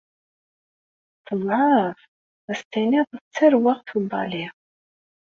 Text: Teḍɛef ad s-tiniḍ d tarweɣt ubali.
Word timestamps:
Teḍɛef 1.25 1.99
ad 2.51 2.55
s-tiniḍ 2.59 3.09
d 3.23 3.25
tarweɣt 3.35 3.89
ubali. 3.97 4.45